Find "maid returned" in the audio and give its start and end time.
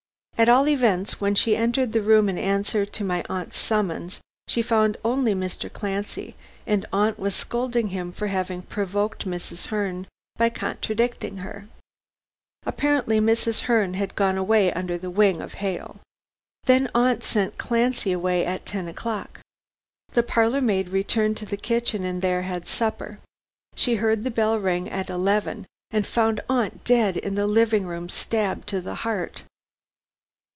20.61-21.37